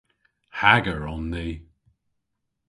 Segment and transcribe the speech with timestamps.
[0.61, 1.47] Hager on ni.